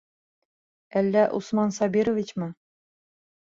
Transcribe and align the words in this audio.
Әллә 1.01 1.25
Усман 1.41 1.75
Сабировичмы? 1.77 2.49